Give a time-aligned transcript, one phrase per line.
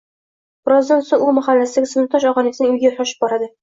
[0.69, 3.57] Birozdan so‘ng u mahallasidagi sinfdosh og‘aynisining uyiga shoshib borardi